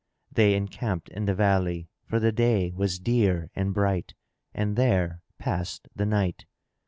They 0.31 0.55
encamped 0.55 1.09
in 1.09 1.25
the 1.25 1.35
valley, 1.35 1.87
for 2.05 2.19
the 2.19 2.31
day 2.31 2.71
was 2.71 2.97
clear 2.97 3.51
and 3.55 3.71
bright, 3.71 4.15
and 4.51 4.75
there 4.75 5.21
passed 5.37 5.89
the 5.95 6.07
night. 6.07 6.47